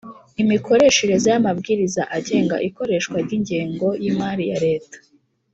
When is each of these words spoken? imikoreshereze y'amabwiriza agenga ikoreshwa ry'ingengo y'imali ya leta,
imikoreshereze 0.41 1.27
y'amabwiriza 1.33 2.01
agenga 2.17 2.55
ikoreshwa 2.67 3.15
ry'ingengo 3.25 3.87
y'imali 4.01 4.43
ya 4.51 4.57
leta, 4.65 4.97